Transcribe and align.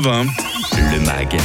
Вам 0.00 0.53
Le 0.76 0.98
MAG, 1.04 1.36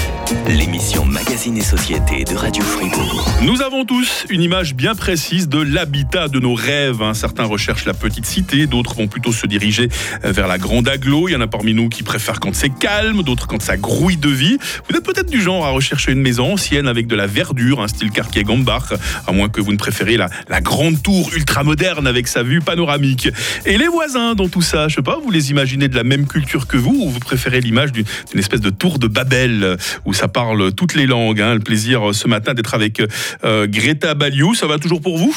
l'émission 0.47 1.05
Magazine 1.05 1.55
et 1.57 1.61
Société 1.61 2.23
de 2.23 2.35
Radio 2.35 2.63
Fribourg. 2.63 3.27
Nous 3.43 3.61
avons 3.61 3.85
tous 3.85 4.25
une 4.29 4.41
image 4.41 4.73
bien 4.73 4.95
précise 4.95 5.47
de 5.47 5.59
l'habitat 5.61 6.27
de 6.29 6.39
nos 6.39 6.55
rêves. 6.55 7.03
hein. 7.03 7.13
Certains 7.13 7.43
recherchent 7.43 7.85
la 7.85 7.93
petite 7.93 8.25
cité, 8.25 8.65
d'autres 8.65 8.95
vont 8.95 9.07
plutôt 9.07 9.31
se 9.31 9.45
diriger 9.45 9.89
euh, 10.25 10.31
vers 10.31 10.47
la 10.47 10.57
grande 10.57 10.87
aglo. 10.87 11.27
Il 11.27 11.33
y 11.33 11.35
en 11.35 11.41
a 11.41 11.47
parmi 11.47 11.75
nous 11.75 11.89
qui 11.89 12.01
préfèrent 12.01 12.39
quand 12.39 12.55
c'est 12.55 12.69
calme, 12.69 13.21
d'autres 13.21 13.45
quand 13.45 13.61
ça 13.61 13.77
grouille 13.77 14.17
de 14.17 14.29
vie. 14.29 14.57
Vous 14.89 14.95
êtes 14.95 15.05
peut-être 15.05 15.29
du 15.29 15.41
genre 15.41 15.65
à 15.65 15.69
rechercher 15.69 16.11
une 16.11 16.21
maison 16.21 16.53
ancienne 16.53 16.87
avec 16.87 17.05
de 17.05 17.15
la 17.15 17.27
verdure, 17.27 17.81
un 17.81 17.87
style 17.87 18.09
quartier 18.09 18.43
Gambach, 18.43 18.93
à 19.27 19.31
moins 19.31 19.49
que 19.49 19.61
vous 19.61 19.71
ne 19.71 19.77
préfériez 19.77 20.17
la, 20.17 20.61
grande 20.61 21.01
tour 21.03 21.29
ultra 21.35 21.63
moderne 21.63 22.07
avec 22.07 22.27
sa 22.27 22.41
vue 22.41 22.61
panoramique. 22.61 23.29
Et 23.65 23.77
les 23.77 23.87
voisins 23.87 24.33
dans 24.33 24.49
tout 24.49 24.61
ça, 24.61 24.87
je 24.87 24.95
sais 24.95 25.01
pas, 25.01 25.19
vous 25.23 25.29
les 25.29 25.51
imaginez 25.51 25.87
de 25.87 25.95
la 25.95 26.03
même 26.03 26.25
culture 26.25 26.67
que 26.67 26.77
vous 26.77 26.95
ou 27.03 27.09
vous 27.09 27.19
préférez 27.19 27.61
l'image 27.61 27.91
d'une 27.91 28.05
espèce 28.35 28.61
de 28.61 28.69
tour 28.69 28.97
de 28.99 29.07
Babel 29.19 29.75
où 30.05 30.13
ça 30.13 30.29
parle 30.29 30.71
toutes 30.71 30.95
les 30.95 31.05
langues. 31.05 31.41
hein. 31.41 31.53
Le 31.53 31.59
plaisir 31.59 32.09
euh, 32.09 32.13
ce 32.13 32.25
matin 32.25 32.53
d'être 32.53 32.73
avec 32.73 33.01
euh, 33.43 33.67
Greta 33.67 34.13
Baliou. 34.13 34.53
Ça 34.55 34.65
va 34.65 34.77
toujours 34.79 35.01
pour 35.01 35.17
vous? 35.17 35.35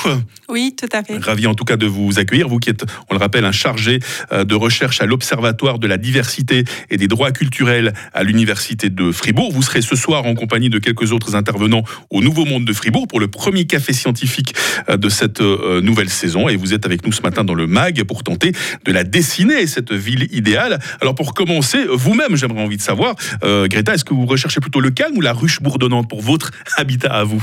Oui, 0.48 0.76
tout 0.78 0.88
à 0.92 1.02
fait. 1.02 1.18
Ravi 1.18 1.48
en 1.48 1.54
tout 1.54 1.64
cas 1.64 1.76
de 1.76 1.86
vous 1.86 2.20
accueillir, 2.20 2.48
vous 2.48 2.60
qui 2.60 2.70
êtes, 2.70 2.84
on 3.10 3.14
le 3.14 3.18
rappelle, 3.18 3.44
un 3.44 3.50
chargé 3.50 3.98
euh, 4.30 4.44
de 4.44 4.54
recherche 4.54 5.00
à 5.00 5.06
l'Observatoire 5.06 5.80
de 5.80 5.88
la 5.88 5.96
diversité 5.96 6.64
et 6.90 6.96
des 6.96 7.08
droits 7.08 7.32
culturels 7.32 7.92
à 8.14 8.22
l'Université 8.22 8.88
de 8.88 9.10
Fribourg. 9.10 9.50
Vous 9.52 9.62
serez 9.62 9.82
ce 9.82 9.96
soir 9.96 10.26
en 10.26 10.34
compagnie 10.34 10.70
de 10.70 10.78
quelques 10.78 11.10
autres 11.10 11.34
intervenants 11.34 11.82
au 12.10 12.20
Nouveau 12.20 12.44
Monde 12.44 12.64
de 12.64 12.72
Fribourg 12.72 13.08
pour 13.08 13.18
le 13.18 13.26
premier 13.26 13.64
café 13.64 13.92
scientifique 13.92 14.54
de 14.88 15.08
cette 15.08 15.40
nouvelle 15.40 16.10
saison. 16.10 16.48
Et 16.48 16.54
vous 16.54 16.72
êtes 16.72 16.86
avec 16.86 17.04
nous 17.04 17.12
ce 17.12 17.22
matin 17.22 17.42
dans 17.42 17.54
le 17.54 17.66
MAG 17.66 18.04
pour 18.04 18.22
tenter 18.22 18.52
de 18.84 18.92
la 18.92 19.02
dessiner, 19.02 19.66
cette 19.66 19.92
ville 19.92 20.28
idéale. 20.30 20.78
Alors 21.00 21.16
pour 21.16 21.34
commencer, 21.34 21.84
vous-même, 21.90 22.36
j'aimerais 22.36 22.62
envie 22.62 22.76
de 22.76 22.82
savoir, 22.82 23.16
euh, 23.42 23.66
Greta, 23.72 23.94
est-ce 23.94 24.04
que 24.04 24.12
vous 24.12 24.26
recherchez 24.26 24.60
plutôt 24.60 24.80
le 24.80 24.90
calme 24.90 25.16
ou 25.16 25.22
la 25.22 25.32
ruche 25.32 25.62
bourdonnante 25.62 26.06
pour 26.06 26.20
votre 26.20 26.50
habitat 26.76 27.10
à 27.10 27.24
vous? 27.24 27.42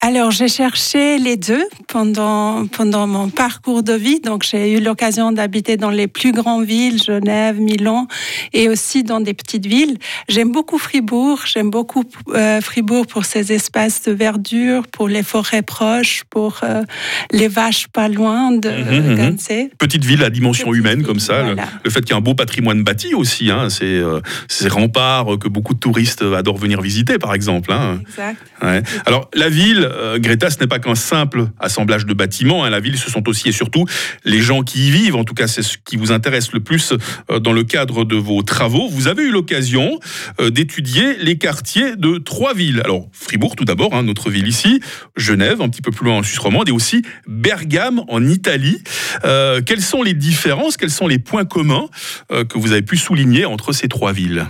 Alors, 0.00 0.30
j'ai 0.30 0.46
cherché 0.46 1.18
les 1.18 1.36
deux 1.36 1.64
pendant, 1.88 2.66
pendant 2.68 3.08
mon 3.08 3.30
parcours 3.30 3.82
de 3.82 3.94
vie. 3.94 4.20
Donc, 4.20 4.44
j'ai 4.48 4.74
eu 4.74 4.80
l'occasion 4.80 5.32
d'habiter 5.32 5.76
dans 5.76 5.90
les 5.90 6.06
plus 6.06 6.30
grandes 6.30 6.64
villes, 6.64 7.02
Genève, 7.02 7.58
Milan, 7.60 8.06
et 8.52 8.68
aussi 8.68 9.02
dans 9.02 9.18
des 9.20 9.34
petites 9.34 9.66
villes. 9.66 9.98
J'aime 10.28 10.52
beaucoup 10.52 10.78
Fribourg. 10.78 11.40
J'aime 11.46 11.70
beaucoup 11.70 12.04
euh, 12.32 12.60
Fribourg 12.60 13.08
pour 13.08 13.24
ses 13.24 13.52
espaces 13.52 14.02
de 14.04 14.12
verdure, 14.12 14.86
pour 14.86 15.08
les 15.08 15.24
forêts 15.24 15.62
proches, 15.62 16.22
pour 16.30 16.60
euh, 16.62 16.84
les 17.32 17.48
vaches 17.48 17.88
pas 17.88 18.06
loin 18.08 18.52
de. 18.52 18.68
Gansé. 19.16 19.70
petite 19.80 20.04
ville 20.04 20.22
à 20.22 20.30
dimension 20.30 20.66
Petite 20.68 20.78
humaine 20.78 20.98
ville, 20.98 21.06
comme 21.06 21.18
ça. 21.18 21.42
Le- 21.82 21.90
fait 21.90 22.02
qu'il 22.02 22.10
y 22.10 22.12
ait 22.12 22.18
un 22.18 22.20
beau 22.20 22.34
patrimoine 22.34 22.84
bâti 22.84 23.14
aussi, 23.14 23.50
hein, 23.50 23.68
c'est 23.68 23.84
euh, 23.84 24.20
ces 24.46 24.68
remparts 24.68 25.38
que 25.40 25.48
beaucoup 25.48 25.74
de 25.74 25.80
touristes 25.80 26.22
adorent 26.22 26.58
venir 26.58 26.80
visiter, 26.80 27.18
par 27.18 27.34
exemple. 27.34 27.72
hein. 27.72 27.98
Exact. 28.08 28.36
Ouais. 28.62 28.82
Alors 29.06 29.28
la 29.34 29.48
ville, 29.48 29.87
euh, 29.90 30.18
Greta, 30.18 30.50
ce 30.50 30.58
n'est 30.60 30.66
pas 30.66 30.78
qu'un 30.78 30.94
simple 30.94 31.48
assemblage 31.58 32.06
de 32.06 32.14
bâtiments. 32.14 32.64
hein. 32.64 32.70
La 32.70 32.80
ville, 32.80 32.98
ce 32.98 33.10
sont 33.10 33.28
aussi 33.28 33.48
et 33.48 33.52
surtout 33.52 33.84
les 34.24 34.40
gens 34.40 34.62
qui 34.62 34.88
y 34.88 34.90
vivent. 34.90 35.16
En 35.16 35.24
tout 35.24 35.34
cas, 35.34 35.46
c'est 35.46 35.62
ce 35.62 35.78
qui 35.78 35.96
vous 35.96 36.12
intéresse 36.12 36.52
le 36.52 36.60
plus 36.60 36.92
euh, 37.30 37.38
dans 37.38 37.52
le 37.52 37.64
cadre 37.64 38.04
de 38.04 38.16
vos 38.16 38.42
travaux. 38.42 38.88
Vous 38.88 39.08
avez 39.08 39.24
eu 39.24 39.30
l'occasion 39.30 39.98
euh, 40.40 40.50
d'étudier 40.50 41.16
les 41.20 41.38
quartiers 41.38 41.96
de 41.96 42.18
trois 42.18 42.54
villes. 42.54 42.80
Alors 42.84 43.08
Fribourg, 43.12 43.56
tout 43.56 43.64
d'abord, 43.64 43.94
hein, 43.94 44.02
notre 44.02 44.30
ville 44.30 44.48
ici, 44.48 44.80
Genève, 45.16 45.60
un 45.60 45.68
petit 45.68 45.82
peu 45.82 45.90
plus 45.90 46.04
loin 46.06 46.18
en 46.18 46.22
Suisse 46.22 46.38
romande, 46.38 46.68
et 46.68 46.72
aussi 46.72 47.02
Bergame 47.26 48.02
en 48.08 48.26
Italie. 48.26 48.82
Quelles 49.22 49.82
sont 49.82 50.02
les 50.02 50.14
différences, 50.14 50.76
quels 50.76 50.90
sont 50.90 51.06
les 51.06 51.18
points 51.18 51.44
communs 51.44 51.88
que 52.28 52.58
vous 52.58 52.72
avez 52.72 52.82
pu 52.82 52.96
souligner 52.96 53.44
entre 53.44 53.72
ces 53.72 53.88
trois 53.88 54.12
villes? 54.12 54.46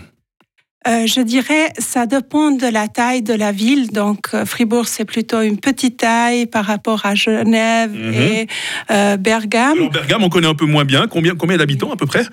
Euh, 0.86 1.06
je 1.06 1.20
dirais, 1.20 1.72
ça 1.78 2.06
dépend 2.06 2.50
de 2.52 2.66
la 2.66 2.86
taille 2.88 3.22
de 3.22 3.34
la 3.34 3.50
ville. 3.52 3.88
Donc, 3.90 4.28
euh, 4.32 4.44
Fribourg, 4.44 4.86
c'est 4.86 5.04
plutôt 5.04 5.40
une 5.42 5.58
petite 5.58 5.98
taille 5.98 6.46
par 6.46 6.64
rapport 6.64 7.04
à 7.04 7.14
Genève 7.14 7.92
Mhm. 7.92 8.14
et 8.14 8.46
euh, 8.90 9.17
Bergame. 9.17 9.77
Alors 9.78 9.90
Bergame, 9.90 10.22
on 10.22 10.28
connaît 10.28 10.46
un 10.46 10.55
peu 10.55 10.67
moins 10.67 10.84
bien. 10.84 11.08
Combien, 11.08 11.34
combien 11.34 11.56
d'habitants 11.56 11.92
à 11.92 11.96
peu 11.96 12.06
près? 12.06 12.24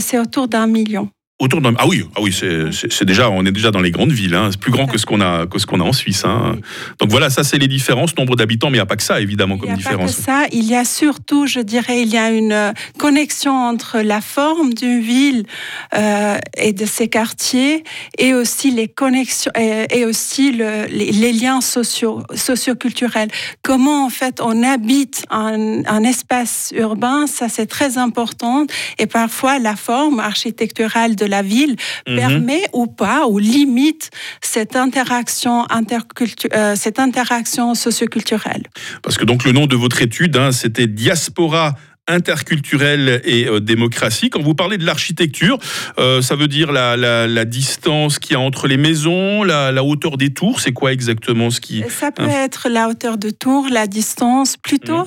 C'est 0.00 0.18
autour 0.18 0.48
d'un 0.48 0.66
million. 0.66 1.08
Autour 1.40 1.60
d'un. 1.60 1.72
Ah 1.78 1.86
oui, 1.86 2.04
ah 2.16 2.20
oui, 2.20 2.32
c'est 2.32 3.04
déjà, 3.04 3.30
on 3.30 3.46
est 3.46 3.52
déjà 3.52 3.70
dans 3.70 3.80
les 3.80 3.92
grandes 3.92 4.10
villes. 4.10 4.34
hein. 4.34 4.48
C'est 4.50 4.58
plus 4.58 4.72
grand 4.72 4.86
que 4.86 4.98
ce 4.98 5.06
qu'on 5.06 5.20
a, 5.20 5.46
que 5.46 5.60
ce 5.60 5.66
qu'on 5.66 5.78
a 5.80 5.84
en 5.84 5.92
Suisse. 5.92 6.24
hein. 6.24 6.56
Donc 6.98 7.10
voilà, 7.12 7.30
ça 7.30 7.44
c'est 7.44 7.58
les 7.58 7.68
différences, 7.68 8.16
nombre 8.16 8.34
d'habitants, 8.34 8.70
mais 8.70 8.78
il 8.78 8.80
n'y 8.80 8.82
a 8.82 8.86
pas 8.86 8.96
que 8.96 9.04
ça 9.04 9.20
évidemment 9.20 9.54
Il 9.54 9.60
comme 9.60 9.68
n'y 9.68 9.74
a 9.74 9.76
pas 9.76 9.82
différence. 9.90 10.16
que 10.16 10.22
ça. 10.22 10.46
Il 10.50 10.64
y 10.64 10.74
a 10.74 10.84
surtout, 10.84 11.46
je 11.46 11.60
dirais, 11.60 12.02
il 12.02 12.08
y 12.08 12.16
a 12.18 12.30
une 12.30 12.50
euh, 12.52 12.72
connexion 12.98 13.52
entre 13.52 14.00
la 14.00 14.20
forme 14.20 14.74
d'une 14.74 15.00
ville 15.00 15.44
euh, 15.94 16.38
et 16.56 16.72
de 16.72 16.84
ses 16.86 17.06
quartiers, 17.08 17.84
et 18.18 18.34
aussi 18.34 18.72
les 18.72 18.88
connexions 18.88 19.52
et, 19.56 19.86
et 19.96 20.04
aussi 20.06 20.50
le- 20.50 20.86
les, 20.90 21.12
les 21.12 21.32
liens 21.32 21.60
sociaux, 21.60 22.24
socioculturels. 22.34 23.28
Comment 23.62 24.04
en 24.06 24.10
fait 24.10 24.40
on 24.40 24.64
habite 24.64 25.24
un, 25.30 25.84
un 25.86 26.02
espace 26.02 26.72
urbain, 26.76 27.28
ça 27.28 27.48
c'est 27.48 27.66
très 27.66 27.96
important. 27.96 28.66
Et 28.98 29.06
parfois 29.06 29.60
la 29.60 29.76
forme 29.76 30.18
architecturale 30.18 31.14
de 31.14 31.27
la 31.28 31.42
ville 31.42 31.76
Mhm. 32.06 32.16
permet 32.16 32.62
ou 32.72 32.86
pas 32.86 33.26
ou 33.26 33.38
limite 33.38 34.10
cette 34.40 34.76
interaction 34.76 35.66
euh, 36.52 36.74
cette 36.76 36.98
interaction 36.98 37.74
socioculturelle. 37.74 38.64
Parce 39.02 39.16
que 39.16 39.24
donc 39.24 39.44
le 39.44 39.52
nom 39.52 39.66
de 39.66 39.76
votre 39.76 40.02
étude, 40.02 40.36
hein, 40.36 40.52
c'était 40.52 40.86
Diaspora 40.86 41.74
interculturelle 42.08 43.20
et 43.24 43.46
euh, 43.46 43.60
démocratie. 43.60 44.30
Quand 44.30 44.42
vous 44.42 44.54
parlez 44.54 44.78
de 44.78 44.84
l'architecture, 44.84 45.58
euh, 45.98 46.22
ça 46.22 46.34
veut 46.36 46.48
dire 46.48 46.72
la, 46.72 46.96
la- 46.96 47.26
la 47.26 47.44
distance 47.44 48.18
qu'il 48.18 48.32
y 48.32 48.36
a 48.36 48.40
entre 48.40 48.66
les 48.66 48.76
maisons, 48.76 49.42
la, 49.44 49.72
la 49.72 49.84
hauteur 49.84 50.16
des 50.16 50.30
tours. 50.32 50.60
C'est 50.60 50.72
quoi 50.72 50.92
exactement 50.92 51.50
ce 51.50 51.60
qui 51.60 51.82
Ça 51.88 52.10
peut 52.10 52.28
être 52.28 52.68
la 52.68 52.88
hauteur 52.88 53.18
de 53.18 53.30
tour, 53.30 53.66
la 53.70 53.86
distance. 53.86 54.56
Plutôt, 54.56 55.04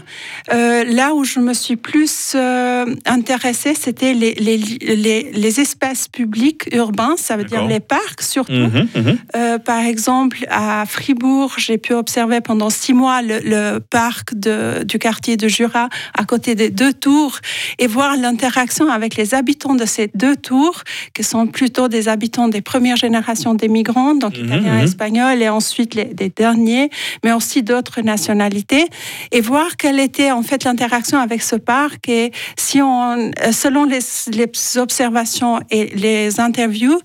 euh, 0.54 0.84
là 0.86 1.14
où 1.14 1.24
je 1.24 1.40
me 1.40 1.54
suis 1.54 1.76
plus 1.76 2.34
euh, 2.36 2.86
intéressée, 3.06 3.74
c'était 3.76 4.14
les, 4.14 4.34
les, 4.36 4.58
les, 4.58 5.32
les 5.34 5.60
espaces 5.60 6.08
publics 6.08 6.70
urbains, 6.74 7.16
ça 7.18 7.38
veut 7.38 7.44
dire 7.44 7.66
les 7.68 7.80
parcs 7.80 8.22
surtout. 8.22 8.52
Mhm. 8.54 9.18
Euh, 9.36 9.58
par 9.60 9.80
exemple, 9.84 10.46
à 10.50 10.86
Fribourg, 10.88 11.56
j'ai 11.58 11.78
pu 11.78 11.94
observer 11.94 12.42
pendant 12.42 12.70
six 12.70 12.94
mois 12.94 13.22
le, 13.22 13.40
le 13.44 13.80
parc 13.80 14.36
de- 14.36 14.84
du 14.84 15.00
quartier 15.00 15.38
de 15.38 15.48
Jura 15.48 15.90
à 16.18 16.24
côté 16.26 16.56
des 16.56 16.70
deux 16.70 16.91
tours 16.94 17.40
et 17.80 17.88
voir 17.88 18.18
l'interaction 18.18 18.90
avec 18.90 19.16
les 19.16 19.34
habitants 19.34 19.76
de 19.76 19.86
ces 19.86 20.10
deux 20.16 20.36
tours, 20.36 20.84
qui 21.14 21.24
sont 21.24 21.48
plutôt 21.48 21.88
des 21.88 22.08
habitants 22.08 22.48
des 22.48 22.62
premières 22.62 22.98
générations 22.98 23.54
des 23.54 23.68
migrants, 23.68 24.16
donc 24.16 24.38
Mhm, 24.38 24.46
italiens, 24.46 24.78
mhm. 24.78 24.84
espagnols, 24.84 25.42
et 25.42 25.50
ensuite 25.50 25.96
les, 25.96 26.10
les 26.20 26.30
derniers, 26.30 26.90
mais 27.24 27.32
aussi 27.32 27.64
d'autres 27.64 28.02
nationalités, 28.02 28.88
et 29.32 29.42
voir 29.42 29.78
quelle 29.78 30.00
était 30.00 30.32
en 30.32 30.44
fait 30.44 30.64
l'interaction 30.64 31.20
avec 31.20 31.42
ce 31.42 31.56
parc. 31.56 32.10
Et 32.10 32.32
si 32.58 32.82
on, 32.82 33.32
selon 33.52 33.86
les, 33.86 34.00
les 34.32 34.78
observations 34.78 35.60
et 35.70 35.86
les 35.96 36.40
interviews, 36.40 37.00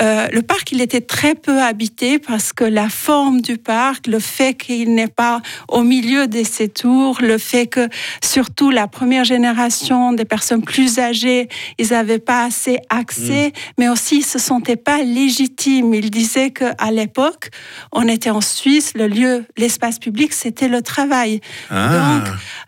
euh, 0.00 0.26
le 0.32 0.42
parc, 0.42 0.72
il 0.72 0.80
était 0.80 1.00
très 1.00 1.34
peu 1.34 1.60
habité 1.60 2.18
parce 2.18 2.52
que 2.52 2.64
la 2.64 2.88
forme 2.88 3.40
du 3.40 3.58
parc, 3.58 4.06
le 4.06 4.18
fait 4.18 4.54
qu'il 4.54 4.94
n'est 4.94 5.08
pas 5.08 5.40
au 5.68 5.82
milieu 5.82 6.26
de 6.26 6.42
ces 6.44 6.68
tours, 6.68 7.18
le 7.20 7.38
fait 7.38 7.66
que 7.66 7.88
surtout 8.22 8.70
la 8.70 8.86
première 8.86 9.24
génération 9.34 10.12
des 10.20 10.24
personnes 10.34 10.62
plus 10.74 10.98
âgées, 10.98 11.48
ils 11.78 11.90
n'avaient 11.94 12.24
pas 12.32 12.40
assez 12.50 12.76
accès, 13.02 13.52
mais 13.78 13.88
aussi 13.94 14.14
ils 14.22 14.28
se 14.34 14.40
sentaient 14.50 14.82
pas 14.90 14.98
légitimes. 15.02 15.92
Ils 15.94 16.10
disaient 16.10 16.50
qu'à 16.58 16.90
l'époque, 17.00 17.44
on 17.92 18.04
était 18.16 18.30
en 18.30 18.40
Suisse, 18.40 18.88
le 19.00 19.06
lieu, 19.18 19.34
l'espace 19.62 19.98
public, 20.06 20.30
c'était 20.32 20.70
le 20.76 20.80
travail. 20.82 21.40
Ah. 21.70 22.24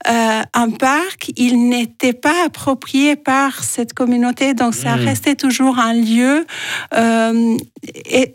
Euh, 0.08 0.42
un 0.64 0.70
parc, 0.70 1.20
il 1.36 1.54
n'était 1.68 2.18
pas 2.26 2.38
approprié 2.48 3.16
par 3.16 3.50
cette 3.74 3.92
communauté, 4.00 4.54
donc 4.54 4.72
ça 4.74 4.92
Mm. 4.96 5.04
restait 5.10 5.38
toujours 5.44 5.76
un 5.78 5.94
lieu 5.94 6.46
euh, 6.94 7.56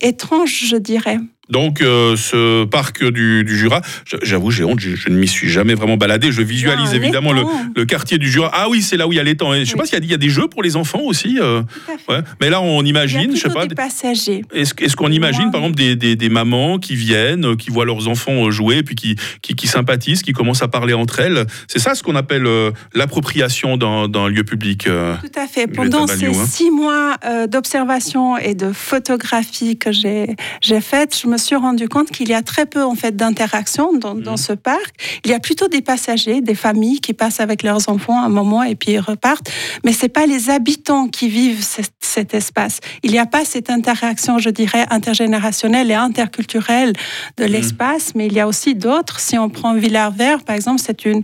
étrange, 0.01 0.53
je 0.71 0.77
dirais. 0.77 1.19
Donc, 1.49 1.81
euh, 1.81 2.15
ce 2.15 2.63
parc 2.65 3.03
du, 3.03 3.43
du 3.43 3.57
Jura, 3.57 3.81
j'avoue, 4.23 4.51
j'ai 4.51 4.63
honte, 4.63 4.79
je, 4.79 4.95
je 4.95 5.09
ne 5.09 5.15
m'y 5.15 5.27
suis 5.27 5.49
jamais 5.49 5.73
vraiment 5.75 5.97
baladé. 5.97 6.31
Je 6.31 6.41
visualise 6.41 6.89
Ah, 6.91 6.95
évidemment 6.95 7.33
le, 7.75 7.85
quartier 7.85 8.17
du 8.17 8.29
Jura. 8.31 8.49
Ah 8.53 8.67
oui, 8.69 8.81
c'est 8.81 8.97
là 8.97 9.07
où 9.07 9.13
il 9.13 9.17
y 9.17 9.19
a 9.19 9.23
l'étang. 9.23 9.53
Et 9.53 9.59
Je 9.65 9.65
sais 9.65 9.73
Oui. 9.75 9.79
pas 9.81 9.85
s'il 9.85 10.03
y 10.03 10.07
y 10.07 10.13
a 10.13 10.17
des 10.17 10.29
jeux 10.29 10.47
pour 10.47 10.63
les 10.63 10.75
enfants 10.75 11.01
aussi. 11.03 11.37
euh, 11.39 11.61
ouais. 12.09 12.19
Mais 12.41 12.49
là, 12.49 12.61
on 12.61 12.81
Il 12.81 12.85
y 12.85 12.87
a 12.87 12.89
imagine, 12.89 13.35
je 13.35 13.41
sais 13.41 13.49
pas. 13.49 13.67
des 13.67 13.75
passagers. 13.75 14.43
Est-ce 14.53 14.95
qu'on 14.95 15.11
imagine, 15.11 15.51
par 15.51 15.61
exemple, 15.61 15.75
des, 15.77 15.95
des- 15.95 16.15
des 16.15 16.29
mamans 16.29 16.79
qui 16.79 16.95
viennent, 16.95 17.55
qui 17.57 17.69
voient 17.69 17.85
leurs 17.85 18.07
enfants 18.07 18.47
euh, 18.47 18.51
jouer, 18.51 18.81
puis 18.83 18.95
qui, 18.95 19.15
qui, 19.41 19.53
qui 19.55 19.67
sympathisent, 19.67 20.21
qui 20.23 20.33
commencent 20.33 20.63
à 20.63 20.67
parler 20.67 20.93
entre 20.93 21.19
elles 21.19 21.45
C'est 21.67 21.79
ça 21.79 21.93
ce 21.95 22.01
qu'on 22.03 22.15
appelle 22.15 22.47
euh, 22.47 22.71
l'appropriation 22.93 23.77
d'un 23.77 24.27
lieu 24.29 24.43
public. 24.43 24.87
euh. 24.87 25.15
Tout 25.21 25.39
à 25.39 25.47
fait. 25.47 25.67
Pendant 25.67 26.07
ces 26.07 26.25
hein. 26.27 26.45
six 26.47 26.71
mois 26.71 27.17
d'observation 27.47 28.37
et 28.37 28.55
de 28.55 28.71
photographie 28.71 29.77
que 29.77 29.91
j'ai 29.91 30.35
j'ai 30.61 30.81
faites, 30.81 31.17
je 31.21 31.27
me 31.27 31.34
me 31.35 31.39
suis 31.39 31.55
rendu 31.55 31.89
compte 31.89 32.09
qu'il 32.11 32.29
y 32.29 32.33
a 32.33 32.41
très 32.41 32.65
peu 32.65 32.83
en 32.83 32.95
fait 32.95 33.15
d'interaction 33.15 33.93
dans, 33.93 34.15
dans, 34.15 34.31
mhm. 34.31 34.37
ce 34.37 34.53
parc. 34.53 34.95
Il 35.25 35.31
y 35.31 35.33
a 35.33 35.39
plutôt 35.39 35.67
des 35.67 35.81
passagers, 35.81 36.41
des 36.41 36.55
familles 36.55 37.01
qui 37.01 37.13
passent 37.13 37.41
avec 37.41 37.61
leurs 37.61 37.89
enfants 37.89 38.21
un 38.21 38.29
moment 38.29 38.63
et 38.63 38.75
puis 38.75 38.93
ils 38.93 38.99
repartent. 38.99 39.51
Mais 39.83 39.91
c'est 39.91 40.09
pas 40.09 40.25
les 40.25 40.49
habitants 40.49 41.07
qui 41.07 41.27
vivent 41.27 41.65
cet 41.99 42.33
espace. 42.33 42.79
Il 43.03 43.11
n'y 43.11 43.19
a 43.19 43.25
pas 43.25 43.43
cette 43.43 43.69
interaction, 43.69 44.39
je 44.39 44.49
dirais, 44.49 44.85
intergénérationnelle 44.89 45.91
et 45.91 45.95
interculturelle 45.95 46.93
de 47.37 47.43
mhm. 47.43 47.51
l'espace, 47.51 48.13
mais 48.15 48.27
il 48.27 48.33
y 48.33 48.39
a 48.39 48.47
aussi 48.47 48.75
d'autres. 48.75 49.19
Si 49.19 49.37
on 49.37 49.49
prend 49.49 49.73
Villars-Vert, 49.73 50.43
par 50.43 50.55
exemple, 50.55 50.81
c'est 50.83 51.05
une, 51.05 51.21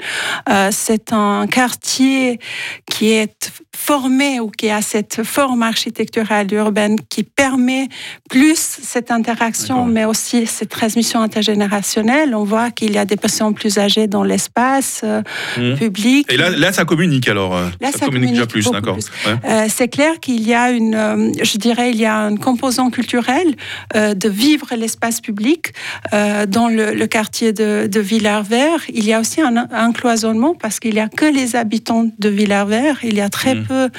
euh, 0.49 0.69
c'est 0.71 1.13
un 1.13 1.47
quartier 1.47 2.39
qui 2.85 3.11
est 3.11 3.51
formé 3.75 4.39
ou 4.39 4.49
qui 4.49 4.69
a 4.69 4.81
cette 4.81 5.23
forme 5.23 5.63
architecturale 5.63 6.53
urbaine 6.53 6.97
qui 7.09 7.23
permet 7.23 7.87
plus 8.29 8.57
cette 8.57 9.11
interaction, 9.11 9.85
mais 9.85 10.00
aussi 10.09 10.45
cette 10.47 10.69
transmission 10.69 11.21
intergénérationnelle. 11.21 12.35
On 12.35 12.43
voit 12.43 12.71
qu'il 12.71 12.93
y 12.93 12.97
a 12.97 13.05
des 13.05 13.17
personnes 13.17 13.53
plus 13.53 13.77
âgées 13.77 14.07
dans 14.07 14.23
l'espace 14.23 15.01
euh, 15.03 15.21
mmh. 15.57 15.75
public. 15.75 16.31
Et 16.31 16.37
là, 16.37 16.49
là, 16.49 16.71
ça 16.71 16.85
communique 16.85 17.27
alors 17.27 17.55
euh, 17.55 17.67
Là, 17.79 17.91
ça, 17.91 18.05
communique, 18.05 18.31
déjà 18.31 18.45
plus, 18.45 18.69
d'accord. 18.69 18.97
Euh, 19.27 19.65
c'est 19.69 19.87
clair 19.87 20.19
qu'il 20.19 20.47
y 20.47 20.53
a 20.53 20.71
une, 20.71 21.33
je 21.41 21.57
dirais, 21.57 21.91
il 21.91 21.97
y 21.97 22.05
a 22.05 22.17
un 22.17 22.35
composant 22.35 22.89
culturel 22.89 23.55
de 23.93 24.29
vivre 24.29 24.67
l'espace 24.75 25.21
public 25.21 25.73
dans 26.11 26.67
le, 26.67 27.05
quartier 27.05 27.53
de, 27.53 27.87
de 27.87 27.99
Villars-Vert. 27.99 28.81
Il 28.93 29.05
y 29.05 29.13
a 29.13 29.19
aussi 29.19 29.41
un, 29.41 29.91
cloisonnement 29.93 30.55
parce 30.55 30.79
qu'il 30.79 30.93
n'y 30.93 30.99
a 30.99 31.09
que 31.09 31.25
les 31.25 31.55
habitants 31.55 32.07
de 32.17 32.29
Villars-Vert. 32.29 32.99
Il 33.03 33.15
y 33.15 33.21
a 33.21 33.29
très 33.29 33.55
mmh. 33.55 33.65
peu 33.65 33.89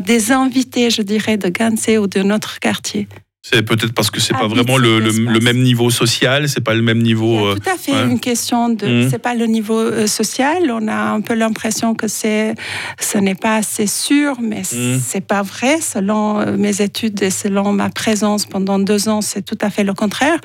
des 0.00 0.32
invités, 0.32 0.90
je 0.90 1.02
dirais, 1.02 1.36
de 1.36 1.48
Gansé 1.48 1.98
ou 1.98 2.06
de 2.06 2.22
notre 2.22 2.60
quartier. 2.60 3.08
C'est 3.46 3.62
peut-être 3.62 3.92
parce 3.92 4.10
que 4.10 4.20
c'est 4.20 4.32
pas 4.32 4.46
vraiment 4.46 4.78
le, 4.78 5.00
le, 5.00 5.40
même 5.40 5.60
niveau 5.60 5.90
social, 5.90 6.48
c'est 6.48 6.62
pas 6.62 6.72
le 6.72 6.80
même 6.80 7.02
niveau. 7.02 7.52
C'est 7.52 7.60
tout 7.60 7.68
à 7.68 7.76
fait 7.76 8.10
une 8.10 8.18
question 8.18 8.70
de. 8.70 8.86
Mmh. 8.86 9.10
C'est 9.10 9.18
pas 9.18 9.34
le 9.34 9.44
niveau 9.44 9.78
euh, 9.78 10.06
social. 10.06 10.70
On 10.70 10.88
a 10.88 11.10
un 11.10 11.20
peu 11.20 11.34
l'impression 11.34 11.94
que 11.94 12.08
c'est, 12.08 12.54
ce 12.98 13.18
n'est 13.18 13.34
pas 13.34 13.56
assez 13.56 13.86
sûr, 13.86 14.38
mais 14.40 14.62
mmh. 14.62 14.98
c'est 14.98 15.20
pas 15.20 15.42
vrai. 15.42 15.82
Selon 15.82 16.40
euh, 16.40 16.56
mes 16.56 16.80
études 16.80 17.22
et 17.22 17.28
selon 17.28 17.74
ma 17.74 17.90
présence 17.90 18.46
pendant 18.46 18.78
deux 18.78 19.10
ans, 19.10 19.20
c'est 19.20 19.42
tout 19.42 19.58
à 19.60 19.68
fait 19.68 19.84
le 19.84 19.92
contraire. 19.92 20.38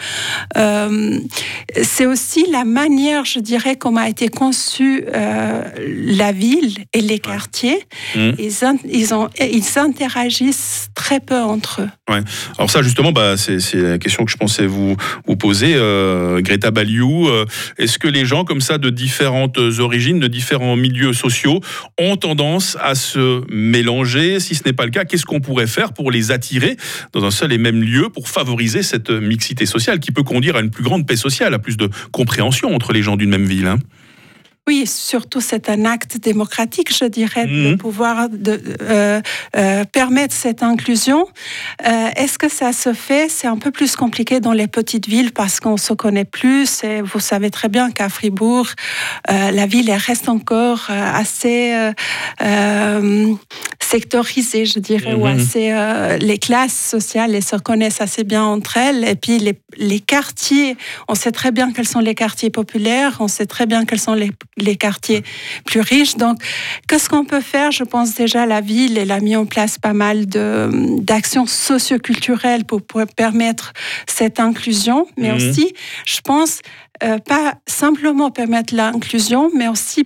Euh, 0.57 1.19
c'est 1.81 2.05
aussi 2.05 2.51
la 2.51 2.65
manière, 2.65 3.23
je 3.23 3.39
dirais, 3.39 3.77
comment 3.77 4.01
a 4.01 4.09
été 4.09 4.27
conçue 4.27 5.05
euh, 5.15 5.63
la 5.77 6.33
ville 6.33 6.75
et 6.91 6.99
les 6.99 7.19
quartiers. 7.19 7.79
Mmh. 8.17 8.31
Ils, 8.39 8.51
ils, 8.91 9.13
ont, 9.13 9.29
ils 9.39 9.79
interagissent 9.79 10.89
très 10.95 11.21
peu 11.21 11.39
entre 11.39 11.83
eux. 11.83 11.89
Ouais. 12.13 12.23
Alors 12.57 12.69
ça, 12.69 12.81
justement, 12.89 13.11
bah, 13.11 13.37
c'est 13.37 13.75
la 13.75 13.99
question 13.99 14.25
que 14.25 14.31
je 14.31 14.37
pensais 14.37 14.65
vous, 14.65 14.97
poser, 15.37 15.73
euh, 15.75 16.41
Greta 16.41 16.71
Baliou. 16.71 17.29
Euh, 17.29 17.45
est-ce 17.77 17.99
que 17.99 18.07
les 18.07 18.25
gens 18.25 18.43
comme 18.43 18.61
ça 18.61 18.79
de 18.79 18.89
différentes 18.89 19.59
origines, 19.79 20.19
de 20.19 20.27
différents 20.27 20.75
milieux 20.75 21.13
sociaux, 21.13 21.61
ont 21.99 22.17
tendance 22.17 22.77
à 22.81 22.95
se 22.95 23.43
mélanger? 23.51 24.39
Si 24.39 24.55
ce 24.55 24.63
n'est 24.65 24.73
pas 24.73 24.85
le 24.85 24.91
cas, 24.91 25.05
qu'est-ce 25.05 25.25
qu'on 25.25 25.39
pourrait 25.39 25.67
faire 25.67 25.93
pour 25.93 26.09
les 26.09 26.31
attirer 26.31 26.77
dans 27.13 27.23
un 27.23 27.31
seul 27.31 27.53
et 27.53 27.59
même 27.59 27.83
lieu 27.83 28.09
pour 28.09 28.27
favoriser 28.27 28.81
cette 28.81 29.11
mixité 29.11 29.67
sociale 29.67 29.99
qui 29.99 30.11
peut 30.11 30.23
conduire 30.23 30.55
à 30.55 30.61
une 30.61 30.71
plus 30.71 30.83
grande 30.83 31.05
paix 31.05 31.15
sociale, 31.15 31.53
à 31.53 31.59
plus 31.59 31.77
de 31.77 31.89
compréhension 32.11 32.73
entre 32.73 32.91
les 32.91 33.03
gens 33.03 33.17
d'une 33.17 33.29
même 33.29 33.45
ville 33.45 33.67
hein? 33.67 33.77
Oui, 34.69 34.85
surtout 34.85 35.41
c'est 35.41 35.67
un 35.67 35.83
acte 35.83 36.17
démocratique, 36.19 36.95
je 36.95 37.05
dirais, 37.05 37.47
de 37.47 37.71
mhm. 37.71 37.77
pouvoir 37.79 38.29
de, 38.29 38.61
euh, 38.83 39.19
euh, 39.57 39.83
permettre 39.83 40.35
cette 40.35 40.61
inclusion. 40.61 41.25
Euh, 41.87 42.09
est-ce 42.15 42.37
que 42.37 42.49
ça 42.49 42.71
se 42.71 42.93
fait? 42.93 43.29
C'est 43.29 43.47
un 43.47 43.57
peu 43.57 43.71
plus 43.71 43.95
compliqué 43.95 44.39
dans 44.39 44.53
les 44.53 44.67
petites 44.67 45.07
villes 45.07 45.31
parce 45.31 45.59
qu'on 45.59 45.77
se 45.77 45.93
connaît 45.93 46.23
plus. 46.23 46.83
Et 46.83 47.01
vous 47.01 47.19
savez 47.19 47.49
très 47.49 47.67
bien 47.67 47.89
qu'à 47.89 48.09
Fribourg, 48.09 48.67
la 49.27 49.65
ville 49.65 49.91
reste 49.91 50.29
encore 50.29 50.91
assez 50.91 51.73
sectorisée, 53.89 54.65
je 54.65 54.79
dirais, 54.79 55.13
ou 55.13 55.25
mhm. 55.25 55.39
assez 55.39 56.17
les 56.19 56.37
classes 56.37 56.77
sociales 56.77 57.33
elles 57.35 57.43
se 57.43 57.55
reconnaissent 57.55 58.01
assez 58.01 58.23
bien 58.23 58.43
entre 58.43 58.77
elles. 58.77 59.03
Et 59.03 59.15
puis 59.15 59.39
les, 59.39 59.57
les 59.77 59.99
quartiers, 59.99 60.77
on 61.07 61.15
sait 61.15 61.31
très 61.31 61.51
bien 61.51 61.71
quels 61.71 61.87
sont 61.87 61.99
les 61.99 62.15
quartiers 62.15 62.49
populaires, 62.49 63.17
on 63.19 63.27
sait 63.27 63.45
très 63.45 63.65
bien 63.65 63.85
quels 63.85 63.99
sont 63.99 64.13
les 64.13 64.31
les 64.57 64.75
quartiers 64.75 65.23
plus 65.65 65.81
riches. 65.81 66.15
Donc, 66.15 66.41
qu'est-ce 66.87 67.09
qu'on 67.09 67.25
peut 67.25 67.41
faire 67.41 67.71
Je 67.71 67.83
pense 67.83 68.15
déjà 68.15 68.45
la 68.45 68.61
ville, 68.61 68.97
elle 68.97 69.11
a 69.11 69.19
mis 69.19 69.35
en 69.35 69.45
place 69.45 69.77
pas 69.77 69.93
mal 69.93 70.25
d'actions 70.27 71.45
socioculturelles 71.45 72.65
pour, 72.65 72.81
pour, 72.81 72.99
permettre 73.15 73.73
cette 74.07 74.39
inclusion, 74.39 75.07
mais 75.17 75.29
mhm. 75.29 75.35
aussi, 75.35 75.73
je 76.05 76.19
pense, 76.21 76.59
euh, 77.03 77.17
pas 77.17 77.55
simplement 77.65 78.29
permettre 78.29 78.75
l'inclusion, 78.75 79.49
mais 79.55 79.67
aussi 79.67 80.03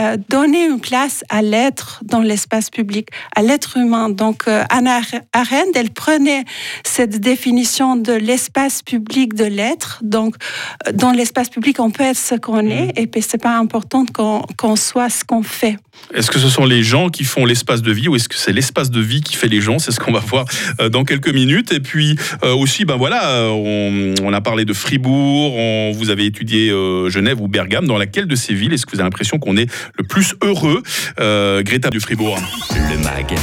euh, 0.00 0.16
donner 0.30 0.64
une 0.64 0.80
place 0.80 1.22
à 1.28 1.42
l'être 1.42 2.00
dans 2.02 2.22
l'espace 2.22 2.70
public, 2.70 3.08
à 3.36 3.42
l'être 3.42 3.76
humain. 3.76 4.08
Donc, 4.08 4.44
euh, 4.48 4.62
Anna 4.70 5.02
Arendt, 5.34 5.72
elle 5.74 5.90
prenait 5.90 6.46
cette 6.82 7.20
définition 7.20 7.96
de 7.96 8.14
l'espace 8.14 8.82
public 8.82 9.34
de 9.34 9.44
l'être. 9.44 9.98
Donc, 10.02 10.36
euh, 10.88 10.92
dans 10.92 11.12
l'espace 11.12 11.50
public, 11.50 11.78
on 11.78 11.90
peut 11.90 12.04
être 12.04 12.16
ce 12.16 12.36
qu'on 12.36 12.66
est, 12.70 12.86
mmh. 12.86 12.92
et 13.02 13.06
puis 13.06 13.20
c'est 13.20 13.36
pas 13.36 13.58
important 13.58 14.06
qu'on 14.06 14.76
soit 14.76 15.10
ce 15.10 15.24
qu'on 15.26 15.42
fait. 15.42 15.76
Est-ce 16.14 16.30
que 16.30 16.38
ce 16.38 16.48
sont 16.48 16.64
les 16.64 16.82
gens 16.82 17.10
qui 17.10 17.24
font 17.24 17.44
l'espace 17.44 17.82
de 17.82 17.92
vie 17.92 18.08
ou 18.08 18.16
est-ce 18.16 18.30
que 18.30 18.36
c'est 18.36 18.52
l'espace 18.52 18.90
de 18.90 19.00
vie 19.00 19.20
qui 19.20 19.36
fait 19.36 19.48
les 19.48 19.60
gens? 19.60 19.78
C'est 19.78 19.92
ce 19.92 20.00
qu'on 20.00 20.12
va 20.12 20.20
voir 20.20 20.46
dans 20.90 21.04
quelques 21.04 21.28
minutes. 21.28 21.70
Et 21.70 21.80
puis 21.80 22.16
aussi, 22.42 22.86
ben 22.86 22.96
voilà, 22.96 23.50
on, 23.52 24.32
a 24.32 24.40
parlé 24.40 24.64
de 24.64 24.72
Fribourg, 24.72 25.54
on, 25.54 25.92
vous 25.92 26.08
avez 26.08 26.24
étudié 26.24 26.70
Genève 27.08 27.42
ou 27.42 27.46
Bergame. 27.46 27.86
Dans 27.86 27.98
laquelle 27.98 28.26
de 28.26 28.34
ces 28.34 28.54
villes 28.54 28.72
est-ce 28.72 28.86
que 28.86 28.92
vous 28.92 29.00
avez 29.00 29.06
l'impression 29.06 29.38
qu'on 29.38 29.56
est 29.58 29.70
le 29.98 30.04
plus 30.04 30.34
heureux. 30.42 30.82
Euh, 31.20 31.62
Greta 31.62 31.90
du 31.90 32.00
Fribourg. 32.00 32.38
Le 32.70 32.98
MAG, 32.98 33.34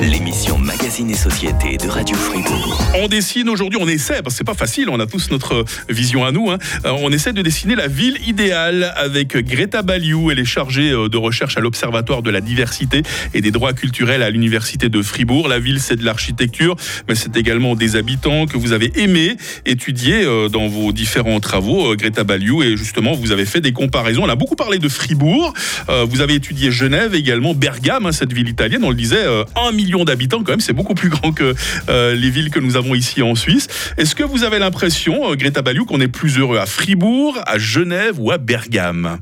l'émission 0.00 0.58
Magazine 0.58 1.10
et 1.10 1.14
Société 1.14 1.76
de 1.76 1.88
Radio 1.88 2.16
Fribourg. 2.16 2.78
On 3.02 3.08
dessine 3.08 3.48
aujourd'hui, 3.48 3.78
on 3.82 3.88
essaie, 3.88 4.22
parce 4.22 4.34
que 4.34 4.38
c'est 4.38 4.44
pas 4.44 4.54
facile, 4.54 4.88
on 4.88 5.00
a 5.00 5.06
tous 5.06 5.30
notre 5.30 5.64
vision 5.88 6.24
à 6.24 6.32
nous. 6.32 6.50
Hein. 6.50 6.58
Euh, 6.84 6.92
on 7.00 7.10
essaie 7.10 7.32
de 7.32 7.42
dessiner 7.42 7.74
la 7.74 7.88
ville 7.88 8.18
idéale 8.26 8.92
avec 8.96 9.36
Greta 9.36 9.82
Baliou. 9.82 10.30
Elle 10.30 10.38
est 10.38 10.44
chargée 10.44 10.90
euh, 10.90 11.08
de 11.08 11.16
recherche 11.16 11.56
à 11.56 11.60
l'Observatoire 11.60 12.22
de 12.22 12.30
la 12.30 12.40
diversité 12.40 13.02
et 13.34 13.40
des 13.40 13.50
droits 13.50 13.72
culturels 13.72 14.22
à 14.22 14.30
l'Université 14.30 14.88
de 14.88 15.02
Fribourg. 15.02 15.48
La 15.48 15.58
ville, 15.58 15.80
c'est 15.80 15.96
de 15.96 16.04
l'architecture, 16.04 16.76
mais 17.08 17.14
c'est 17.14 17.36
également 17.36 17.74
des 17.74 17.96
habitants 17.96 18.46
que 18.46 18.56
vous 18.56 18.72
avez 18.72 18.92
aimé 18.96 19.36
étudier 19.66 20.24
dans 20.50 20.68
vos 20.68 20.92
différents 20.92 21.40
travaux, 21.40 21.94
Greta 21.96 22.24
Baliou. 22.24 22.62
Et 22.62 22.76
justement, 22.76 23.14
vous 23.14 23.32
avez 23.32 23.46
fait 23.46 23.60
des 23.60 23.72
comparaisons. 23.72 24.24
On 24.24 24.28
a 24.28 24.36
beaucoup 24.36 24.56
parlé 24.56 24.78
de 24.78 24.88
Fribourg. 24.88 25.52
Euh, 25.88 26.06
vous 26.08 26.20
avez 26.20 26.34
étudié 26.34 26.70
Genève 26.70 27.14
également, 27.14 27.54
Bergame, 27.54 28.06
hein, 28.06 28.12
cette 28.12 28.32
ville 28.32 28.48
italienne, 28.48 28.84
on 28.84 28.90
le 28.90 28.96
disait, 28.96 29.24
euh, 29.24 29.44
un 29.56 29.72
million 29.72 30.04
d'habitants 30.04 30.42
quand 30.42 30.52
même, 30.52 30.60
c'est 30.60 30.72
beaucoup 30.72 30.94
plus 30.94 31.08
grand 31.08 31.32
que 31.32 31.54
euh, 31.88 32.14
les 32.14 32.30
villes 32.30 32.50
que 32.50 32.60
nous 32.60 32.76
avons 32.76 32.94
ici 32.94 33.22
en 33.22 33.34
Suisse. 33.34 33.68
Est-ce 33.96 34.14
que 34.14 34.22
vous 34.22 34.44
avez 34.44 34.58
l'impression, 34.58 35.34
Greta 35.34 35.62
Baliou, 35.62 35.84
qu'on 35.84 36.00
est 36.00 36.08
plus 36.08 36.38
heureux 36.38 36.58
à 36.58 36.66
Fribourg, 36.66 37.38
à 37.46 37.58
Genève 37.58 38.16
ou 38.18 38.30
à 38.30 38.38
Bergame? 38.38 39.18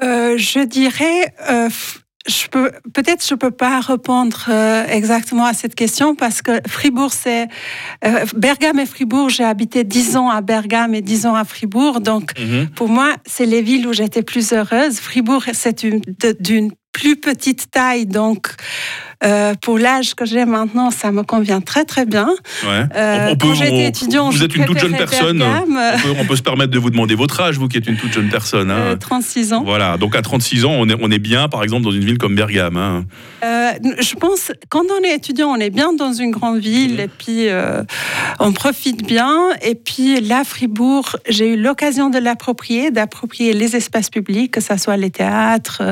Je 0.00 0.66
dirais 0.66 1.32
je 2.26 2.48
peux 2.48 2.70
peut-être 2.92 3.26
je 3.26 3.34
peux 3.34 3.50
pas 3.50 3.80
répondre 3.80 4.48
exactement 4.88 5.44
à 5.44 5.52
cette 5.52 5.74
question 5.74 6.14
parce 6.14 6.42
que 6.42 6.60
Fribourg 6.66 7.12
c'est 7.12 7.48
Bergame 8.36 8.78
et 8.78 8.86
Fribourg 8.86 9.28
j'ai 9.28 9.44
habité 9.44 9.84
dix 9.84 10.16
ans 10.16 10.30
à 10.30 10.40
Bergame 10.40 10.94
et 10.94 11.02
dix 11.02 11.26
ans 11.26 11.34
à 11.34 11.44
Fribourg. 11.44 12.00
Donc 12.00 12.32
mhm. 12.38 12.68
pour 12.70 12.88
moi 12.88 13.14
c'est 13.26 13.46
les 13.46 13.62
villes 13.62 13.86
où 13.86 13.92
j'étais 13.92 14.22
plus 14.22 14.52
heureuse. 14.52 14.98
Fribourg 14.98 15.44
c'est 15.52 15.84
d'une 16.40 16.72
plus 16.92 17.16
petite 17.16 17.70
taille. 17.70 18.06
Donc 18.06 18.48
euh, 19.24 19.54
pour 19.54 19.78
l'âge 19.78 20.14
que 20.14 20.26
j'ai 20.26 20.44
maintenant, 20.44 20.90
ça 20.90 21.10
me 21.10 21.22
convient 21.22 21.62
très 21.62 21.84
très 21.84 22.04
bien. 22.04 22.28
Ouais. 22.64 22.84
Euh, 22.94 23.34
quand 23.40 23.54
j'étais 23.54 23.86
étudiant, 23.86 24.28
vous 24.28 24.42
êtes 24.42 24.54
une 24.54 24.66
toute 24.66 24.78
jeune 24.78 24.96
personne. 24.96 25.42
On 26.18 26.24
peut, 26.26 26.36
se 26.36 26.42
permettre 26.42 26.70
de 26.70 26.78
vous 26.78 26.90
demander 26.90 27.14
votre 27.14 27.40
âge, 27.40 27.58
vous 27.58 27.68
qui 27.68 27.78
êtes 27.78 27.86
une 27.86 27.96
toute 27.96 28.12
jeune 28.12 28.28
personne. 28.28 28.70
Hein. 28.70 28.96
36 28.98 29.52
euh, 29.52 29.56
ans. 29.56 29.62
Voilà, 29.64 29.96
donc 29.96 30.14
à 30.14 30.22
36 30.22 30.64
ans, 30.66 30.72
on 30.72 30.88
est, 30.88 30.96
on 31.00 31.10
est 31.10 31.18
bien, 31.18 31.48
par 31.48 31.62
exemple, 31.62 31.84
dans 31.84 31.92
une 31.92 32.04
ville 32.04 32.18
comme 32.18 32.34
Bergame. 32.34 32.76
Hein. 32.76 33.04
je 33.42 34.14
pense, 34.16 34.52
quand 34.68 34.84
on 34.84 35.04
est 35.04 35.14
étudiant, 35.14 35.48
on 35.48 35.56
est 35.56 35.70
bien 35.70 35.94
dans 35.94 36.12
une 36.12 36.30
grande 36.30 36.58
ville 36.58 37.00
et 37.00 37.08
puis 37.08 37.48
on 38.38 38.52
profite 38.52 39.06
bien. 39.06 39.50
Et 39.62 39.74
puis 39.74 40.20
là, 40.20 40.44
Fribourg, 40.44 41.16
j'ai 41.28 41.54
eu 41.54 41.56
l'occasion 41.56 42.10
de 42.10 42.18
l'approprier, 42.18 42.90
d'approprier 42.90 43.54
les 43.54 43.76
espaces 43.76 44.10
publics, 44.10 44.52
que 44.52 44.60
ce 44.60 44.76
soit 44.76 44.96
les 44.98 45.10
théâtres, 45.10 45.82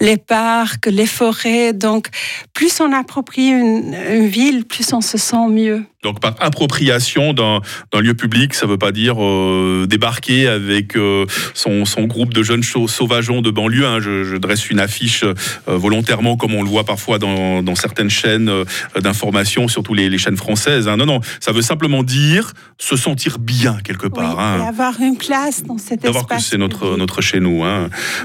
les 0.00 0.16
parcs, 0.16 0.86
les 0.86 1.06
forêts. 1.06 1.72
Donc, 1.72 2.08
plus 2.54 2.61
on 2.80 2.92
approprie 2.92 3.48
une 3.48 4.26
ville, 4.26 4.64
plus 4.64 4.92
on 4.92 5.00
se 5.00 5.18
sent 5.18 5.48
mieux. 5.50 5.84
Donc 6.02 6.18
par 6.18 6.34
appropriation 6.40 7.32
d'un 7.32 7.60
lieu 8.00 8.14
public, 8.14 8.54
ça 8.54 8.66
ne 8.66 8.72
veut 8.72 8.78
pas 8.78 8.90
dire 8.90 9.22
euh, 9.22 9.86
débarquer 9.88 10.48
avec 10.48 10.96
euh, 10.96 11.26
son, 11.54 11.84
son, 11.84 12.04
groupe 12.04 12.34
de 12.34 12.42
jeunes 12.42 12.64
sauvageons 12.64 13.40
de 13.40 13.52
banlieue. 13.52 13.86
Hein. 13.86 14.00
Je, 14.00 14.24
je, 14.24 14.36
dresse 14.36 14.68
une 14.68 14.80
affiche 14.80 15.22
euh, 15.22 15.34
volontairement, 15.68 16.36
comme 16.36 16.54
on 16.54 16.62
le 16.64 16.68
voit 16.68 16.82
parfois 16.82 17.20
dans, 17.20 17.62
dans 17.62 17.76
certaines 17.76 18.10
chaînes 18.10 18.50
d'information, 18.98 19.68
surtout 19.68 19.94
les, 19.94 20.10
les, 20.10 20.18
chaînes 20.18 20.36
françaises. 20.36 20.88
Hein. 20.88 20.96
Non, 20.96 21.06
non, 21.06 21.20
ça 21.38 21.52
veut 21.52 21.62
simplement 21.62 22.02
dire 22.02 22.52
se 22.78 22.96
sentir 22.96 23.38
bien 23.38 23.78
quelque 23.84 24.08
part. 24.08 24.36
Oui, 24.36 24.42
hein. 24.42 24.58
Et 24.64 24.66
avoir 24.66 25.00
une 25.00 25.16
place 25.16 25.62
dans 25.62 25.78
cet 25.78 26.04
espace. 26.04 26.26
que 26.26 26.42
c'est 26.42 26.58
notre, 26.58 26.96
notre 26.96 27.20
chez 27.20 27.38
nous. 27.38 27.62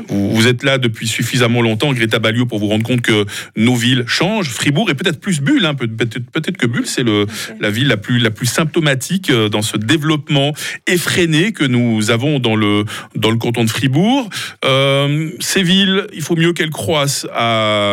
Vous, 0.07 0.31
vous, 0.31 0.47
êtes 0.47 0.63
là 0.63 0.79
depuis 0.79 1.07
suffisamment 1.07 1.61
longtemps, 1.61 1.93
Greta 1.93 2.17
Baliou, 2.17 2.47
pour 2.47 2.57
vous 2.57 2.67
rendre 2.67 2.85
compte 2.85 3.01
que 3.01 3.25
nos 3.55 3.75
villes 3.75 4.05
changent. 4.07 4.26
Fribourg 4.43 4.89
est 4.89 4.95
peut-être 4.95 5.19
plus 5.19 5.41
Bulle. 5.41 5.65
Hein. 5.65 5.75
Peut-être 5.75 6.19
peut 6.31 6.41
que 6.41 6.67
Bulle, 6.67 6.85
c'est. 6.85 7.07
Okay 7.07 7.57
la 7.59 7.69
ville 7.69 7.87
la 7.87 7.97
plus, 7.97 8.19
la 8.19 8.31
plus 8.31 8.45
symptomatique 8.45 9.29
euh, 9.29 9.49
dans 9.49 9.61
ce 9.61 9.77
développement 9.77 10.53
effréné 10.87 11.51
que 11.51 11.63
nous 11.63 12.11
avons 12.11 12.39
dans 12.39 12.55
le, 12.55 12.85
dans 13.15 13.29
le 13.29 13.37
canton 13.37 13.63
de 13.63 13.69
Fribourg. 13.69 14.29
Euh, 14.65 15.29
ces 15.39 15.63
villes, 15.63 16.07
il 16.13 16.21
faut 16.21 16.35
mieux 16.35 16.53
qu'elles 16.53 16.69
croissent, 16.69 17.27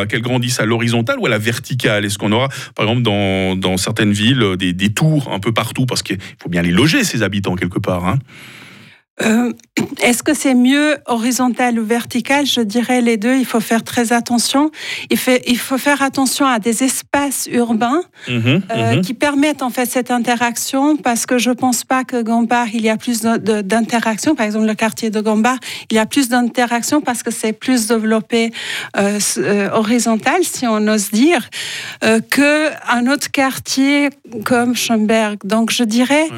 qu'elles 0.08 0.22
grandissent 0.22 0.60
à 0.60 0.66
l'horizontale 0.66 1.18
ou 1.18 1.26
à 1.26 1.28
la 1.28 1.38
verticale. 1.38 2.04
Est-ce 2.04 2.18
qu'on 2.18 2.32
aura, 2.32 2.48
par 2.74 2.86
exemple, 2.86 3.02
dans, 3.02 3.56
dans 3.56 3.76
certaines 3.76 4.12
villes, 4.12 4.56
des, 4.58 4.72
des, 4.72 4.90
tours 4.90 5.30
un 5.32 5.40
peu 5.40 5.52
partout? 5.52 5.86
Parce 5.86 6.02
qu'il 6.02 6.18
faut 6.42 6.48
bien 6.48 6.62
les 6.62 6.72
loger, 6.72 7.04
ces 7.04 7.22
habitants, 7.22 7.56
quelque 7.56 7.78
part. 7.78 8.06
Hein. 8.06 8.18
Euh, 9.22 9.52
est-ce 10.00 10.24
que 10.24 10.34
c'est 10.34 10.54
mieux 10.54 10.96
horizontal 11.06 11.78
ou 11.78 11.84
vertical? 11.84 12.46
Je 12.46 12.60
dirais 12.60 13.00
les 13.00 13.16
deux. 13.16 13.36
Il 13.36 13.44
faut 13.44 13.60
faire 13.60 13.84
très 13.84 14.12
attention. 14.12 14.72
Il, 15.08 15.18
fait, 15.18 15.42
il 15.46 15.58
faut 15.58 15.78
faire 15.78 16.02
attention 16.02 16.46
à 16.46 16.58
des 16.58 16.82
espaces 16.82 17.48
urbains 17.52 18.02
mhm, 18.28 18.62
euh, 18.70 18.96
mhm. 18.96 19.00
qui 19.02 19.14
permettent 19.14 19.62
en 19.62 19.70
fait 19.70 19.86
cette 19.86 20.10
interaction 20.10 20.96
parce 20.96 21.26
que 21.26 21.38
je 21.38 21.52
pense 21.52 21.84
pas 21.84 22.02
que 22.02 22.22
Gambard 22.22 22.68
il 22.74 22.82
y 22.82 22.88
a 22.88 22.96
plus 22.96 23.20
d'interaction. 23.20 24.34
Par 24.34 24.46
exemple, 24.46 24.66
le 24.66 24.74
quartier 24.74 25.10
de 25.10 25.20
Gambard, 25.20 25.58
il 25.90 25.94
y 25.94 26.00
a 26.00 26.06
plus 26.06 26.28
d'interaction 26.28 27.00
parce 27.00 27.22
que 27.22 27.30
c'est 27.30 27.52
plus 27.52 27.86
développé 27.86 28.52
euh, 28.96 29.70
horizontal, 29.72 30.42
si 30.42 30.66
on 30.66 30.88
ose 30.88 31.10
dire, 31.10 31.48
que 32.00 32.70
un 32.92 33.06
autre 33.06 33.30
quartier 33.30 34.10
comme 34.44 34.74
Schönberg. 34.74 35.38
Donc 35.44 35.70
je 35.70 35.84
dirais. 35.84 36.28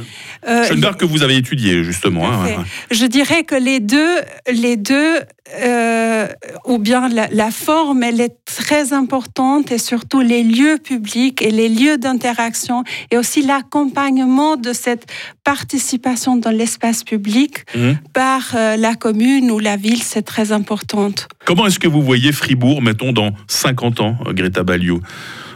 Schönberg 0.47 0.97
que 0.97 1.07
vous 1.07 1.23
avez 1.23 1.37
étudié 1.37 1.83
justement. 1.83 2.27
Hein, 2.27 2.66
je 2.91 3.07
dirais 3.07 3.45
que 3.45 3.55
les 3.55 3.81
deux, 3.81 4.17
les 4.51 4.77
deux 4.77 5.21
euh, 5.61 6.27
ou 6.65 6.79
bien 6.79 7.09
la, 7.09 7.51
forme, 7.51 8.03
elle 8.03 8.21
est 8.21 8.37
très 8.45 8.93
importante 8.93 9.71
et 9.71 9.79
surtout 9.79 10.21
les 10.21 10.43
lieux 10.43 10.79
publics 10.83 11.41
et 11.41 11.51
les 11.51 11.69
lieux 11.69 11.99
d'interaction 11.99 12.83
et 13.11 13.17
aussi 13.17 13.43
l'accompagnement 13.43 14.57
de 14.57 14.73
cette 14.73 15.07
participation 15.45 16.37
dans 16.37 16.51
l'espace 16.51 17.05
public 17.05 17.65
mmh. 17.75 17.93
par 18.13 18.55
euh, 18.55 18.77
la 18.77 18.95
commune 18.95 19.51
ou 19.51 19.59
la 19.59 19.77
ville, 19.77 20.03
c'est 20.03 20.23
très 20.23 20.51
importante. 20.51 21.29
Comment 21.45 21.67
est-ce 21.67 21.79
que 21.79 21.89
vous 21.89 22.03
voyez 22.03 22.33
Fribourg, 22.33 22.83
mettons, 22.83 23.13
dans 23.13 23.31
50 23.47 24.01
ans, 24.01 24.17
Greta 24.31 24.65
Baliou 24.65 25.01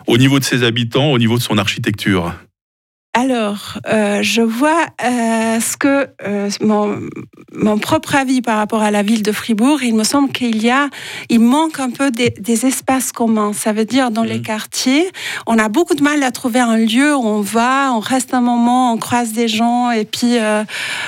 au 0.07 0.19
niveau 0.19 0.38
de 0.38 0.45
ses 0.45 0.62
habitants, 0.64 1.12
au 1.12 1.19
niveau 1.19 1.37
de 1.37 1.43
son 1.43 1.59
architecture? 1.59 2.35
Alors, 3.12 3.79
euh, 3.88 4.23
je 4.23 4.40
vois 4.40 4.87
euh, 5.05 5.59
ce 5.59 5.76
que 5.76 6.07
euh, 6.25 6.49
mon, 6.61 7.00
mon, 7.52 7.76
propre 7.76 8.14
avis 8.14 8.40
par 8.40 8.57
rapport 8.57 8.83
à 8.83 8.93
la 8.93 9.02
ville 9.02 9.25
de 9.25 9.33
Fribourg, 9.33 9.83
il 9.83 9.97
me 9.97 10.05
semble 10.05 10.31
qu'il 10.31 10.62
y 10.62 10.71
a, 10.71 10.88
il 11.29 11.40
manque 11.40 11.81
un 11.81 11.90
peu 11.90 12.12
des, 12.12 12.31
des 12.31 12.67
espaces 12.67 13.11
communs. 13.11 13.52
Ça 13.52 13.73
veut 13.73 13.85
dire 13.85 14.12
dans 14.12 14.23
les 14.23 14.38
mmh. 14.38 14.43
quartiers, 14.43 15.11
on 15.49 15.59
a 15.59 15.69
beaucoup 15.69 15.97
de 15.97 16.05
mal 16.05 16.23
à 16.23 16.31
trouver 16.31 16.61
un 16.61 16.76
lieu 16.76 17.17
où 17.17 17.26
on 17.26 17.40
va, 17.40 17.93
on 17.95 17.99
reste 17.99 18.33
un 18.33 18.40
moment, 18.40 18.93
on 18.93 18.97
croise 18.97 19.33
des 19.33 19.49
gens 19.49 19.90
et 19.90 20.05
puis 20.05 20.37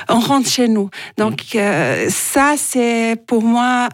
on 0.09 0.19
rentre 0.19 0.51
chez 0.51 0.67
nous. 0.67 0.91
Donc 1.19 1.55
mmh. 1.55 2.09
ça, 2.09 2.55
c'est 2.57 3.17
pour 3.29 3.45
moi 3.45 3.89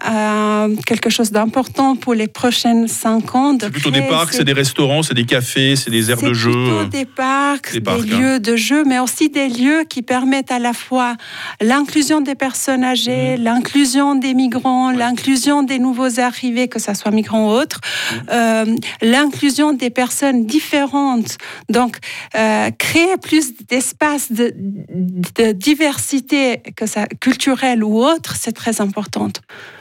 quelque 0.86 1.10
chose 1.10 1.30
d'important 1.30 1.94
pour 1.94 2.14
les 2.14 2.26
prochaines 2.26 2.88
cinq 2.88 3.34
ans. 3.34 3.54
C'est 3.60 3.68
plutôt 3.68 3.90
des 3.90 4.00
parcs, 4.00 4.32
c'est 4.32 4.44
des 4.44 4.54
restaurants, 4.54 5.02
c'est 5.02 5.12
des 5.12 5.26
cafés, 5.26 5.76
c'est 5.76 5.90
des 5.90 6.10
aires 6.10 6.22
de 6.22 6.32
jeu. 6.32 6.52
C'est 6.52 6.70
plutôt 6.70 6.84
des 6.84 7.04
parcs. 7.04 7.72
Des 7.74 7.80
parcs 7.82 7.97
des 8.02 8.10
lieux 8.10 8.40
de 8.40 8.56
jeu, 8.56 8.84
mais 8.84 8.98
aussi 8.98 9.28
des 9.28 9.48
lieux 9.48 9.84
qui 9.88 10.02
permettent 10.02 10.52
à 10.52 10.58
la 10.58 10.72
fois 10.72 11.16
l'inclusion 11.60 12.20
des 12.20 12.34
personnes 12.34 12.84
âgées, 12.84 13.36
mmh. 13.36 13.42
l'inclusion 13.42 14.14
des 14.14 14.34
migrants, 14.34 14.90
l'inclusion 14.90 15.62
des 15.62 15.78
nouveaux 15.78 16.20
arrivés, 16.20 16.68
que 16.68 16.78
ce 16.78 16.94
soit 16.94 17.10
migrants 17.10 17.48
ou 17.48 17.58
autres, 17.58 17.80
mmh. 17.80 18.16
euh, 18.30 18.64
l'inclusion 19.02 19.72
des 19.72 19.90
personnes 19.90 20.46
différentes. 20.46 21.38
Donc, 21.68 21.98
euh, 22.36 22.70
créer 22.78 23.16
plus 23.20 23.52
d'espace 23.68 24.32
de, 24.32 24.52
diversité, 25.52 26.62
que 26.76 26.86
ça 26.86 27.06
culturelle 27.20 27.84
ou 27.84 28.02
autre, 28.02 28.36
c'est 28.38 28.52
très 28.52 28.80
important. 28.80 29.28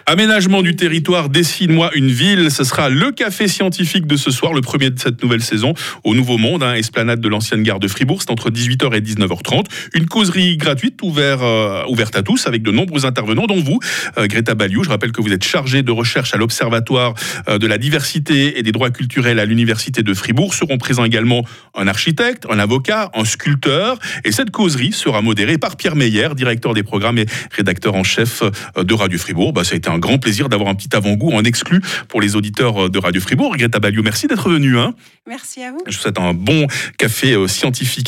Aménagement 0.05 0.61
du 0.61 0.75
territoire, 0.75 1.27
dessine-moi 1.27 1.91
une 1.93 2.07
ville. 2.07 2.49
Ce 2.49 2.63
sera 2.63 2.89
le 2.89 3.11
café 3.11 3.49
scientifique 3.49 4.07
de 4.07 4.15
ce 4.15 4.31
soir, 4.31 4.53
le 4.53 4.61
premier 4.61 4.89
de 4.89 4.97
cette 4.97 5.21
nouvelle 5.21 5.43
saison 5.43 5.73
au 6.05 6.15
Nouveau 6.15 6.37
Monde, 6.37 6.63
hein, 6.63 6.75
esplanade 6.75 7.19
de 7.19 7.27
l'ancienne 7.27 7.61
gare 7.61 7.79
de 7.79 7.89
Fribourg. 7.89 8.06
C'est 8.19 8.31
entre 8.31 8.49
18h 8.49 8.95
et 8.95 9.01
19h30. 9.01 9.65
Une 9.93 10.05
causerie 10.05 10.57
gratuite 10.57 11.01
ouverte, 11.01 11.41
euh, 11.41 11.83
ouverte 11.89 12.15
à 12.15 12.23
tous 12.23 12.47
avec 12.47 12.63
de 12.63 12.71
nombreux 12.71 13.05
intervenants, 13.05 13.47
dont 13.47 13.61
vous, 13.61 13.79
euh, 14.17 14.27
Greta 14.27 14.55
Baliou. 14.55 14.83
Je 14.83 14.89
rappelle 14.89 15.11
que 15.11 15.21
vous 15.21 15.33
êtes 15.33 15.43
chargée 15.43 15.83
de 15.83 15.91
recherche 15.91 16.33
à 16.33 16.37
l'Observatoire 16.37 17.13
euh, 17.49 17.57
de 17.57 17.67
la 17.67 17.77
diversité 17.77 18.57
et 18.57 18.63
des 18.63 18.71
droits 18.71 18.89
culturels 18.89 19.39
à 19.39 19.45
l'Université 19.45 20.03
de 20.03 20.13
Fribourg. 20.13 20.53
Seront 20.53 20.77
présents 20.77 21.03
également 21.03 21.43
un 21.75 21.87
architecte, 21.87 22.45
un 22.49 22.59
avocat, 22.59 23.11
un 23.13 23.25
sculpteur. 23.25 23.99
Et 24.23 24.31
cette 24.31 24.51
causerie 24.51 24.93
sera 24.93 25.21
modérée 25.21 25.57
par 25.57 25.75
Pierre 25.75 25.95
Meyer, 25.95 26.29
directeur 26.35 26.73
des 26.73 26.83
programmes 26.83 27.17
et 27.17 27.25
rédacteur 27.51 27.95
en 27.95 28.03
chef 28.03 28.43
de 28.77 28.93
Radio 28.93 29.17
Fribourg. 29.17 29.53
Bah, 29.53 29.63
ça 29.63 29.73
a 29.73 29.77
été 29.77 29.89
un 29.89 29.99
grand 29.99 30.17
plaisir 30.17 30.49
d'avoir 30.49 30.69
un 30.69 30.75
petit 30.75 30.95
avant-goût 30.95 31.31
en 31.31 31.43
exclu 31.43 31.81
pour 32.07 32.21
les 32.21 32.35
auditeurs 32.35 32.89
de 32.89 32.99
Radio 32.99 33.21
Fribourg. 33.21 33.57
Greta 33.57 33.79
Baliou, 33.79 34.03
merci 34.03 34.27
d'être 34.27 34.49
venu. 34.49 34.77
Hein. 34.77 34.93
Merci 35.27 35.61
à 35.61 35.71
vous. 35.71 35.79
Je 35.85 35.95
vous 35.95 36.01
souhaite 36.01 36.19
un 36.19 36.33
bon 36.33 36.67
café 36.97 37.33
euh, 37.33 37.47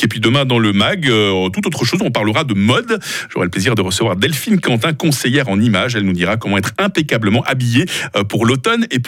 Et 0.02 0.08
puis 0.08 0.20
demain, 0.20 0.44
dans 0.44 0.58
le 0.58 0.72
MAG, 0.72 1.08
euh, 1.08 1.48
tout 1.50 1.66
autre 1.66 1.84
chose, 1.84 2.00
on 2.02 2.10
parlera 2.10 2.44
de 2.44 2.54
mode. 2.54 3.00
J'aurai 3.28 3.46
le 3.46 3.50
plaisir 3.50 3.74
de 3.74 3.82
recevoir 3.82 4.16
Delphine 4.16 4.60
Quentin, 4.60 4.92
conseillère 4.92 5.48
en 5.48 5.60
images. 5.60 5.96
Elle 5.96 6.04
nous 6.04 6.12
dira 6.12 6.36
comment 6.36 6.58
être 6.58 6.72
impeccablement 6.78 7.42
habillée 7.44 7.86
pour 8.28 8.46
l'automne 8.46 8.86
et 8.90 8.98
pour 8.98 9.00